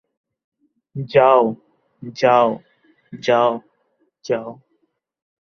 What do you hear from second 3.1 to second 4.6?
যাও, যাও।